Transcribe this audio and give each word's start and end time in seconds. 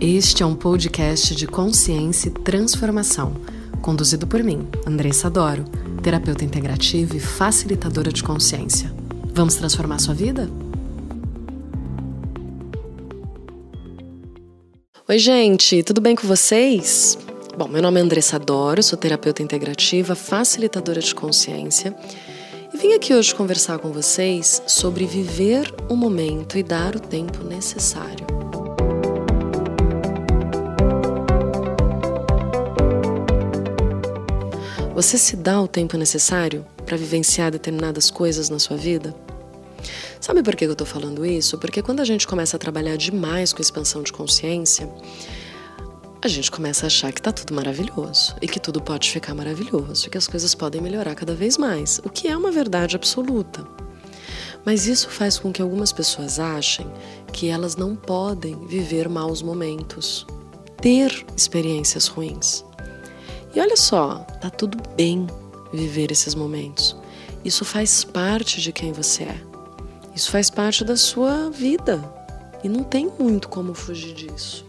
Este 0.00 0.44
é 0.44 0.46
um 0.46 0.54
podcast 0.54 1.34
de 1.34 1.44
consciência 1.44 2.28
e 2.28 2.30
transformação, 2.30 3.34
conduzido 3.82 4.28
por 4.28 4.44
mim, 4.44 4.68
Andressa 4.86 5.28
Doro, 5.28 5.64
terapeuta 6.00 6.44
integrativa 6.44 7.16
e 7.16 7.20
facilitadora 7.20 8.12
de 8.12 8.22
consciência. 8.22 8.94
Vamos 9.34 9.56
transformar 9.56 9.98
sua 9.98 10.14
vida? 10.14 10.48
Oi, 15.08 15.18
gente, 15.18 15.82
tudo 15.82 16.00
bem 16.00 16.14
com 16.14 16.28
vocês? 16.28 17.18
Bom, 17.56 17.66
meu 17.66 17.82
nome 17.82 17.98
é 17.98 18.02
Andressa 18.04 18.38
Doro, 18.38 18.80
sou 18.84 18.96
terapeuta 18.96 19.42
integrativa, 19.42 20.14
facilitadora 20.14 21.00
de 21.00 21.12
consciência 21.12 21.92
e 22.72 22.76
vim 22.76 22.92
aqui 22.92 23.12
hoje 23.12 23.34
conversar 23.34 23.80
com 23.80 23.90
vocês 23.90 24.62
sobre 24.64 25.06
viver 25.06 25.74
o 25.88 25.96
momento 25.96 26.56
e 26.56 26.62
dar 26.62 26.94
o 26.94 27.00
tempo 27.00 27.42
necessário. 27.42 28.57
Você 34.98 35.16
se 35.16 35.36
dá 35.36 35.62
o 35.62 35.68
tempo 35.68 35.96
necessário 35.96 36.66
para 36.84 36.96
vivenciar 36.96 37.52
determinadas 37.52 38.10
coisas 38.10 38.50
na 38.50 38.58
sua 38.58 38.76
vida? 38.76 39.14
Sabe 40.20 40.42
por 40.42 40.56
que 40.56 40.64
eu 40.64 40.72
estou 40.72 40.84
falando 40.84 41.24
isso? 41.24 41.56
Porque 41.56 41.80
quando 41.80 42.00
a 42.00 42.04
gente 42.04 42.26
começa 42.26 42.56
a 42.56 42.58
trabalhar 42.58 42.96
demais 42.96 43.52
com 43.52 43.62
expansão 43.62 44.02
de 44.02 44.12
consciência, 44.12 44.92
a 46.20 46.26
gente 46.26 46.50
começa 46.50 46.84
a 46.84 46.88
achar 46.88 47.12
que 47.12 47.20
está 47.20 47.30
tudo 47.30 47.54
maravilhoso 47.54 48.34
e 48.42 48.48
que 48.48 48.58
tudo 48.58 48.82
pode 48.82 49.08
ficar 49.08 49.36
maravilhoso 49.36 50.08
e 50.08 50.10
que 50.10 50.18
as 50.18 50.26
coisas 50.26 50.52
podem 50.52 50.80
melhorar 50.80 51.14
cada 51.14 51.32
vez 51.32 51.56
mais, 51.56 52.00
o 52.04 52.10
que 52.10 52.26
é 52.26 52.36
uma 52.36 52.50
verdade 52.50 52.96
absoluta. 52.96 53.64
Mas 54.66 54.88
isso 54.88 55.08
faz 55.10 55.38
com 55.38 55.52
que 55.52 55.62
algumas 55.62 55.92
pessoas 55.92 56.40
achem 56.40 56.92
que 57.32 57.46
elas 57.46 57.76
não 57.76 57.94
podem 57.94 58.66
viver 58.66 59.08
maus 59.08 59.42
momentos, 59.42 60.26
ter 60.82 61.24
experiências 61.36 62.08
ruins. 62.08 62.66
E 63.58 63.60
olha 63.60 63.76
só, 63.76 64.18
tá 64.40 64.48
tudo 64.48 64.78
bem 64.94 65.26
viver 65.72 66.12
esses 66.12 66.32
momentos. 66.32 66.94
Isso 67.44 67.64
faz 67.64 68.04
parte 68.04 68.60
de 68.60 68.70
quem 68.70 68.92
você 68.92 69.24
é. 69.24 69.40
Isso 70.14 70.30
faz 70.30 70.48
parte 70.48 70.84
da 70.84 70.96
sua 70.96 71.50
vida. 71.50 72.00
E 72.62 72.68
não 72.68 72.84
tem 72.84 73.10
muito 73.18 73.48
como 73.48 73.74
fugir 73.74 74.14
disso. 74.14 74.64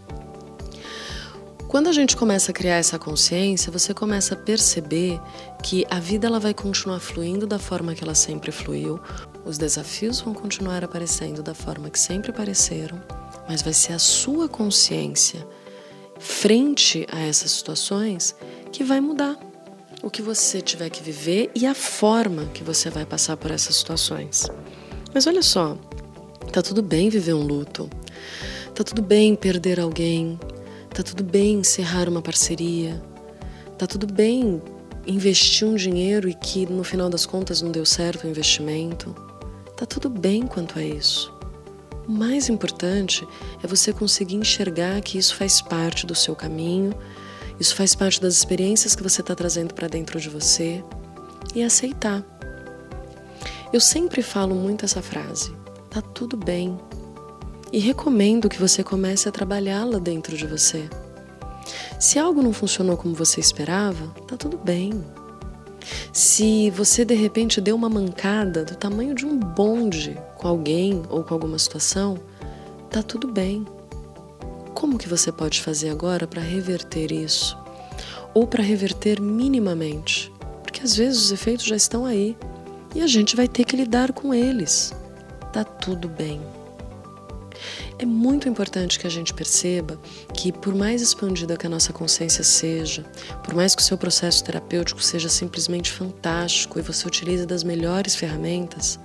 Quando 1.67 1.85
a 1.85 1.91
gente 1.91 2.17
começa 2.17 2.49
a 2.49 2.53
criar 2.53 2.77
essa 2.77 2.97
consciência, 2.97 3.71
você 3.71 3.93
começa 3.93 4.33
a 4.33 4.37
perceber 4.37 5.21
que 5.61 5.85
a 5.87 5.99
vida 5.99 6.25
ela 6.25 6.39
vai 6.39 6.55
continuar 6.55 6.99
fluindo 6.99 7.45
da 7.45 7.59
forma 7.59 7.93
que 7.93 8.03
ela 8.03 8.15
sempre 8.15 8.51
fluiu, 8.51 8.99
os 9.45 9.59
desafios 9.59 10.19
vão 10.19 10.33
continuar 10.33 10.83
aparecendo 10.83 11.43
da 11.43 11.53
forma 11.53 11.91
que 11.91 11.99
sempre 11.99 12.31
apareceram, 12.31 12.99
mas 13.47 13.61
vai 13.61 13.71
ser 13.71 13.93
a 13.93 13.99
sua 13.99 14.49
consciência 14.49 15.47
frente 16.19 17.07
a 17.11 17.19
essas 17.21 17.51
situações 17.51 18.35
que 18.71 18.83
vai 18.83 18.99
mudar 18.99 19.37
o 20.01 20.09
que 20.09 20.21
você 20.21 20.61
tiver 20.61 20.89
que 20.89 21.03
viver 21.03 21.51
e 21.53 21.65
a 21.65 21.73
forma 21.73 22.45
que 22.53 22.63
você 22.63 22.89
vai 22.89 23.05
passar 23.05 23.35
por 23.37 23.51
essas 23.51 23.75
situações. 23.75 24.47
Mas 25.13 25.27
olha 25.27 25.43
só, 25.43 25.77
tá 26.53 26.61
tudo 26.61 26.81
bem 26.81 27.09
viver 27.09 27.33
um 27.33 27.43
luto. 27.43 27.89
Tá 28.73 28.83
tudo 28.83 29.01
bem 29.01 29.35
perder 29.35 29.79
alguém, 29.79 30.39
Tá 30.93 31.03
tudo 31.03 31.23
bem 31.23 31.59
encerrar 31.59 32.09
uma 32.09 32.21
parceria. 32.21 33.01
Tá 33.77 33.87
tudo 33.87 34.05
bem 34.05 34.61
investir 35.07 35.65
um 35.65 35.75
dinheiro 35.75 36.27
e 36.27 36.33
que 36.33 36.65
no 36.65 36.83
final 36.83 37.09
das 37.09 37.25
contas 37.25 37.61
não 37.61 37.71
deu 37.71 37.85
certo 37.85 38.25
o 38.25 38.29
investimento. 38.29 39.15
Tá 39.77 39.85
tudo 39.85 40.09
bem 40.09 40.45
quanto 40.45 40.77
a 40.77 40.83
isso. 40.83 41.33
O 42.05 42.11
mais 42.11 42.49
importante 42.49 43.25
é 43.63 43.67
você 43.67 43.93
conseguir 43.93 44.35
enxergar 44.35 44.99
que 45.01 45.17
isso 45.17 45.35
faz 45.35 45.61
parte 45.61 46.05
do 46.05 46.15
seu 46.15 46.35
caminho, 46.35 46.93
isso 47.59 47.75
faz 47.75 47.93
parte 47.93 48.21
das 48.21 48.35
experiências 48.35 48.95
que 48.95 49.03
você 49.03 49.21
está 49.21 49.35
trazendo 49.35 49.73
para 49.73 49.87
dentro 49.87 50.19
de 50.19 50.29
você 50.29 50.83
e 51.53 51.61
aceitar. 51.61 52.23
Eu 53.73 53.79
sempre 53.79 54.21
falo 54.21 54.55
muito 54.55 54.85
essa 54.85 55.01
frase: 55.01 55.53
tá 55.89 56.01
tudo 56.01 56.37
bem, 56.37 56.79
e 57.71 57.79
recomendo 57.79 58.49
que 58.49 58.59
você 58.59 58.83
comece 58.83 59.27
a 59.27 59.31
trabalhá-la 59.31 59.99
dentro 59.99 60.35
de 60.35 60.47
você. 60.47 60.89
Se 61.99 62.17
algo 62.17 62.41
não 62.41 62.53
funcionou 62.53 62.97
como 62.97 63.13
você 63.13 63.39
esperava, 63.39 64.07
tá 64.27 64.35
tudo 64.37 64.57
bem. 64.57 65.03
Se 66.11 66.69
você 66.71 67.05
de 67.05 67.13
repente 67.13 67.61
deu 67.61 67.75
uma 67.75 67.89
mancada 67.89 68.65
do 68.65 68.75
tamanho 68.75 69.13
de 69.13 69.25
um 69.25 69.37
bonde 69.37 70.17
com 70.37 70.47
alguém 70.47 71.03
ou 71.09 71.23
com 71.23 71.33
alguma 71.33 71.59
situação, 71.59 72.17
tá 72.89 73.03
tudo 73.03 73.27
bem. 73.27 73.65
Como 74.73 74.97
que 74.97 75.09
você 75.09 75.31
pode 75.31 75.61
fazer 75.61 75.89
agora 75.89 76.27
para 76.27 76.41
reverter 76.41 77.11
isso? 77.11 77.57
Ou 78.33 78.47
para 78.47 78.63
reverter 78.63 79.21
minimamente? 79.21 80.31
Porque 80.63 80.81
às 80.83 80.95
vezes 80.95 81.25
os 81.25 81.31
efeitos 81.31 81.65
já 81.65 81.75
estão 81.75 82.05
aí 82.05 82.37
e 82.95 83.01
a 83.01 83.07
gente 83.07 83.35
vai 83.35 83.47
ter 83.47 83.65
que 83.65 83.75
lidar 83.75 84.13
com 84.13 84.33
eles. 84.33 84.93
Tá 85.51 85.63
tudo 85.63 86.07
bem. 86.07 86.41
É 87.97 88.05
muito 88.05 88.47
importante 88.47 88.97
que 88.97 89.05
a 89.05 89.09
gente 89.09 89.33
perceba 89.33 89.99
que, 90.33 90.53
por 90.53 90.73
mais 90.73 91.01
expandida 91.01 91.57
que 91.57 91.67
a 91.67 91.69
nossa 91.69 91.91
consciência 91.91 92.45
seja, 92.45 93.03
por 93.43 93.53
mais 93.53 93.75
que 93.75 93.81
o 93.81 93.85
seu 93.85 93.97
processo 93.97 94.41
terapêutico 94.41 95.03
seja 95.03 95.27
simplesmente 95.27 95.91
fantástico 95.91 96.79
e 96.79 96.81
você 96.81 97.05
utilize 97.05 97.45
das 97.45 97.61
melhores 97.61 98.15
ferramentas, 98.15 98.97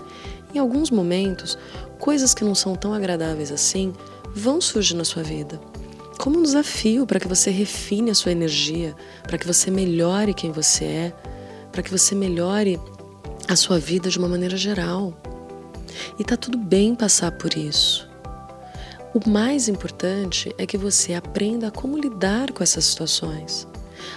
em 0.54 0.58
alguns 0.58 0.90
momentos, 0.90 1.58
coisas 1.98 2.34
que 2.34 2.44
não 2.44 2.54
são 2.54 2.74
tão 2.74 2.94
agradáveis 2.94 3.50
assim 3.50 3.92
vão 4.34 4.60
surgir 4.60 4.94
na 4.94 5.04
sua 5.04 5.22
vida. 5.22 5.60
Como 6.18 6.38
um 6.38 6.42
desafio 6.42 7.06
para 7.06 7.18
que 7.18 7.28
você 7.28 7.50
refine 7.50 8.10
a 8.10 8.14
sua 8.14 8.32
energia, 8.32 8.94
para 9.24 9.36
que 9.36 9.46
você 9.46 9.70
melhore 9.70 10.32
quem 10.32 10.52
você 10.52 10.84
é, 10.84 11.12
para 11.72 11.82
que 11.82 11.90
você 11.90 12.14
melhore 12.14 12.80
a 13.48 13.56
sua 13.56 13.78
vida 13.78 14.08
de 14.08 14.18
uma 14.18 14.28
maneira 14.28 14.56
geral. 14.56 15.12
E 16.18 16.24
tá 16.24 16.36
tudo 16.36 16.56
bem 16.56 16.94
passar 16.94 17.32
por 17.32 17.56
isso. 17.56 18.08
O 19.12 19.28
mais 19.28 19.68
importante 19.68 20.54
é 20.58 20.66
que 20.66 20.76
você 20.76 21.14
aprenda 21.14 21.70
como 21.70 21.98
lidar 21.98 22.52
com 22.52 22.62
essas 22.62 22.84
situações. 22.84 23.66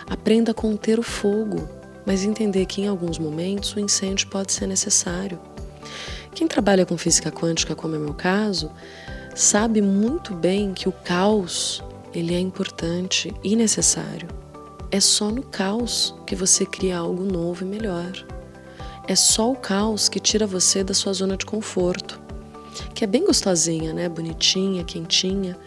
Aprenda 0.10 0.52
a 0.52 0.56
conter 0.56 1.00
o 1.00 1.04
fogo, 1.04 1.68
mas 2.06 2.24
entender 2.24 2.66
que 2.66 2.82
em 2.82 2.88
alguns 2.88 3.20
momentos 3.20 3.74
o 3.74 3.80
incêndio 3.80 4.28
pode 4.28 4.54
ser 4.54 4.66
necessário. 4.66 5.40
Quem 6.38 6.48
trabalha 6.48 6.86
com 6.86 6.96
física 7.00 7.32
quântica, 7.32 7.76
como 7.76 7.96
é 7.96 7.98
meu 7.98 8.14
caso, 8.14 8.70
sabe 9.34 9.82
muito 9.82 10.36
bem 10.36 10.72
que 10.72 10.88
o 10.88 10.92
caos 10.92 11.84
ele 12.14 12.36
é 12.36 12.40
importante 12.40 13.34
e 13.44 13.56
necessário. 13.56 14.28
É 14.92 15.00
só 15.00 15.32
no 15.32 15.42
caos 15.42 16.14
que 16.28 16.36
você 16.36 16.64
cria 16.64 17.00
algo 17.00 17.24
novo 17.24 17.64
e 17.64 17.68
melhor. 17.68 18.14
É 19.08 19.16
só 19.16 19.52
o 19.52 19.56
caos 19.56 20.08
que 20.08 20.20
tira 20.20 20.46
você 20.46 20.84
da 20.84 20.94
sua 20.94 21.12
zona 21.12 21.36
de 21.36 21.44
conforto 21.44 22.22
que 22.94 23.04
é 23.04 23.08
bem 23.08 23.26
gostosinha, 23.26 23.92
né? 23.92 24.08
Bonitinha, 24.08 24.84
quentinha, 24.84 25.58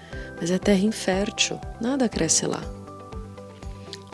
mas 0.41 0.53
é 0.53 0.59
terra 0.59 0.85
infértil, 0.85 1.61
nada 1.81 2.09
cresce 2.09 2.47
lá. 2.47 2.63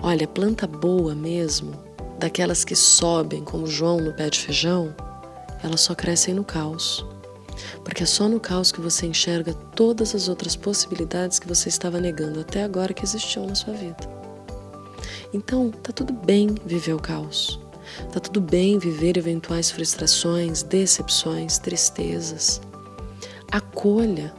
Olha, 0.03 0.27
planta 0.27 0.67
boa 0.67 1.15
mesmo, 1.15 1.73
daquelas 2.19 2.65
que 2.65 2.75
sobem 2.75 3.45
como 3.45 3.67
João 3.67 4.01
no 4.01 4.15
pé 4.15 4.31
de 4.31 4.39
feijão, 4.39 4.95
elas 5.63 5.81
só 5.81 5.95
crescem 5.95 6.35
no 6.35 6.45
caos. 6.45 7.05
Porque 7.85 8.03
é 8.03 8.07
só 8.07 8.29
no 8.29 8.39
caos 8.39 8.71
que 8.71 8.81
você 8.81 9.07
enxerga 9.07 9.55
todas 9.75 10.15
as 10.15 10.29
outras 10.29 10.55
possibilidades 10.57 11.39
que 11.39 11.49
você 11.49 11.69
estava 11.69 12.01
negando 12.01 12.41
até 12.41 12.63
agora 12.63 12.93
que 12.93 13.05
existiam 13.05 13.47
na 13.47 13.55
sua 13.55 13.75
vida. 13.75 13.97
Então, 15.33 15.71
tá 15.71 15.93
tudo 15.93 16.13
bem 16.13 16.55
viver 16.65 16.93
o 16.93 17.01
caos. 17.01 17.59
Tá 18.13 18.21
tudo 18.21 18.41
bem 18.41 18.79
viver 18.79 19.17
eventuais 19.17 19.71
frustrações, 19.71 20.63
decepções, 20.63 21.59
tristezas 21.59 22.61
acolha, 23.51 24.33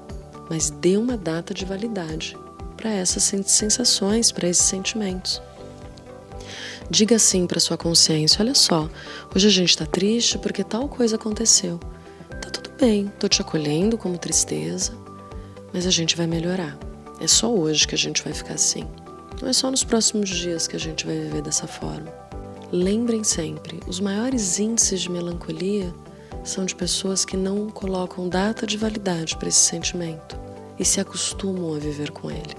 mas 0.50 0.70
dê 0.70 0.98
uma 0.98 1.18
data 1.18 1.54
de 1.54 1.66
validade 1.66 2.38
para 2.76 2.92
essas 2.92 3.24
sensações, 3.46 4.32
para 4.32 4.48
esses 4.48 4.66
sentimentos. 4.66 5.42
Diga 6.90 7.18
assim 7.18 7.46
para 7.46 7.60
sua 7.60 7.78
consciência: 7.78 8.42
olha 8.42 8.56
só, 8.56 8.90
hoje 9.36 9.48
a 9.48 9.52
gente 9.52 9.70
está 9.70 9.86
triste 9.86 10.38
porque 10.38 10.64
tal 10.64 10.88
coisa 10.88 11.18
aconteceu. 11.18 11.80
Tá 12.42 12.50
tudo 12.50 12.72
bem, 12.80 13.12
tô 13.20 13.28
te 13.28 13.42
acolhendo 13.42 13.98
como 13.98 14.18
tristeza, 14.18 14.94
mas 15.74 15.86
a 15.86 15.92
gente 15.92 16.16
vai 16.16 16.28
melhorar. 16.28 16.78
É 17.20 17.28
só 17.28 17.54
hoje 17.54 17.88
que 17.88 17.96
a 17.96 17.98
gente 17.98 18.24
vai 18.24 18.32
ficar 18.32 18.54
assim. 18.54 18.88
Não 19.42 19.50
é 19.50 19.54
só 19.54 19.70
nos 19.70 19.84
próximos 19.84 20.30
dias 20.30 20.68
que 20.68 20.76
a 20.76 20.80
gente 20.80 21.06
vai 21.06 21.18
viver 21.18 21.42
dessa 21.42 21.68
forma. 21.68 22.12
Lembrem 22.72 23.24
sempre: 23.24 23.80
os 23.86 24.00
maiores 24.00 24.58
índices 24.58 25.02
de 25.02 25.12
melancolia 25.12 25.94
são 26.44 26.64
de 26.64 26.74
pessoas 26.74 27.26
que 27.26 27.36
não 27.36 27.70
colocam 27.70 28.30
data 28.30 28.66
de 28.66 28.78
validade 28.78 29.36
para 29.36 29.50
esse 29.50 29.60
sentimento 29.60 30.40
e 30.80 30.86
se 30.86 31.02
acostumam 31.02 31.76
a 31.76 31.80
viver 31.80 32.12
com 32.12 32.32
ele. 32.32 32.56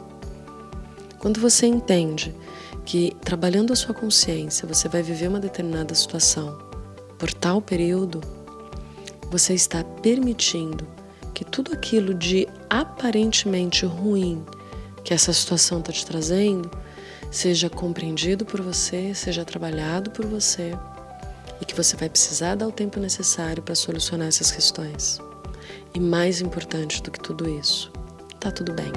Quando 1.19 1.41
você 1.41 1.67
entende 1.67 2.35
que 2.85 3.17
trabalhando 3.23 3.73
a 3.73 3.77
sua 3.77 3.95
consciência 3.95 4.67
você 4.67 4.89
vai 4.89 5.03
viver 5.03 5.29
uma 5.29 5.41
determinada 5.41 5.95
situação 5.95 6.59
por 7.19 7.33
tal 7.33 7.61
período, 7.61 8.21
você 9.31 9.55
está 9.55 9.83
permitindo 9.83 10.87
que 11.35 11.45
tudo 11.45 11.73
aquilo 11.73 12.15
de 12.15 12.49
aparentemente 12.71 13.85
ruim 13.85 14.45
que 15.05 15.13
essa 15.15 15.33
situação 15.33 15.81
está 15.81 15.93
te 15.93 16.05
trazendo 16.05 16.71
seja 17.31 17.69
compreendido 17.69 18.45
por 18.45 18.61
você, 18.61 19.15
seja 19.15 19.45
trabalhado 19.45 20.11
por 20.11 20.27
você 20.27 20.73
e 21.61 21.65
que 21.65 21.75
você 21.75 21.97
vai 21.97 22.09
precisar 22.09 22.55
dar 22.55 22.69
o 22.69 22.73
tempo 22.73 22.99
necessário 23.01 23.63
para 23.63 23.75
solucionar 23.75 24.29
essas 24.29 24.51
questões. 24.51 25.21
E 25.95 26.01
mais 26.01 26.41
importante 26.41 27.03
do 27.03 27.11
que 27.11 27.21
tudo 27.21 27.49
isso, 27.49 27.93
tá 28.39 28.51
tudo 28.51 28.73
bem. 28.73 28.93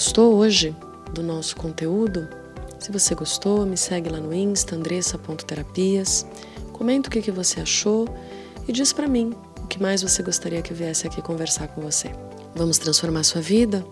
Gostou 0.00 0.34
hoje 0.36 0.74
do 1.12 1.22
nosso 1.22 1.54
conteúdo? 1.56 2.26
Se 2.78 2.90
você 2.90 3.14
gostou, 3.14 3.66
me 3.66 3.76
segue 3.76 4.08
lá 4.08 4.18
no 4.18 4.32
Insta, 4.32 4.74
andressa.terapias. 4.74 6.26
Comenta 6.72 7.10
o 7.10 7.12
que, 7.12 7.30
você 7.30 7.60
achou 7.60 8.08
e 8.66 8.72
diz 8.72 8.94
para 8.94 9.06
mim 9.06 9.34
o 9.62 9.66
que 9.66 9.78
mais 9.78 10.00
você 10.00 10.22
gostaria 10.22 10.62
que 10.62 10.72
eu 10.72 10.76
viesse 10.76 11.06
aqui 11.06 11.20
conversar 11.20 11.68
com 11.68 11.82
você. 11.82 12.10
Vamos 12.54 12.78
transformar 12.78 13.24
sua 13.24 13.42
vida? 13.42 13.84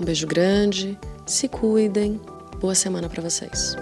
Um 0.00 0.04
beijo 0.04 0.26
grande, 0.26 0.98
se 1.24 1.46
cuidem, 1.46 2.20
boa 2.58 2.74
semana 2.74 3.08
para 3.08 3.22
vocês. 3.22 3.76